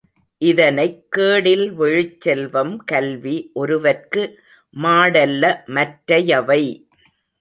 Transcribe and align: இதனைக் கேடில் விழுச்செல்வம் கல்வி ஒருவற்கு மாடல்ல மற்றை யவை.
இதனைக் 0.41 1.03
கேடில் 1.15 1.67
விழுச்செல்வம் 1.79 2.77
கல்வி 2.85 3.49
ஒருவற்கு 3.53 4.23
மாடல்ல 4.73 5.43
மற்றை 5.67 6.27
யவை. 6.29 6.63